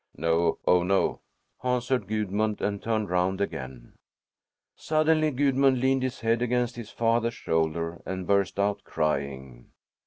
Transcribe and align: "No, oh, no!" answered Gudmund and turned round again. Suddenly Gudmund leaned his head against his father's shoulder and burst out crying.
"No, 0.17 0.57
oh, 0.65 0.81
no!" 0.81 1.19
answered 1.63 2.07
Gudmund 2.07 2.59
and 2.59 2.81
turned 2.81 3.11
round 3.11 3.39
again. 3.39 3.93
Suddenly 4.75 5.29
Gudmund 5.29 5.79
leaned 5.79 6.01
his 6.01 6.21
head 6.21 6.41
against 6.41 6.75
his 6.75 6.89
father's 6.89 7.35
shoulder 7.35 8.01
and 8.03 8.25
burst 8.25 8.57
out 8.57 8.83
crying. 8.83 9.69